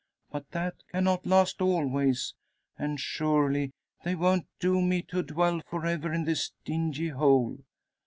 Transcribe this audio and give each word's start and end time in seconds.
But 0.31 0.49
that 0.49 0.77
cannot 0.91 1.27
last 1.27 1.61
always; 1.61 2.33
and 2.75 2.99
surely 2.99 3.69
they 4.03 4.15
won't 4.15 4.47
doom 4.59 4.89
me 4.89 5.03
to 5.03 5.21
dwell 5.21 5.61
for 5.67 5.85
ever 5.85 6.11
in 6.11 6.23
this 6.23 6.53
dingy 6.65 7.09
hole. 7.09 7.59